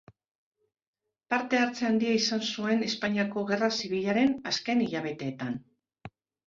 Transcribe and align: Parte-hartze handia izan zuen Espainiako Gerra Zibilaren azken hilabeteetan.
Parte-hartze 1.33 1.85
handia 1.91 2.15
izan 2.21 2.43
zuen 2.55 2.81
Espainiako 2.89 3.47
Gerra 3.53 3.73
Zibilaren 3.83 4.35
azken 4.55 4.87
hilabeteetan. 4.89 5.59